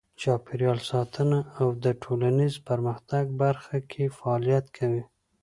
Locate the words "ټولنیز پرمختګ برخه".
2.03-3.77